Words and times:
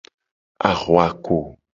Ahuako. 0.69 1.37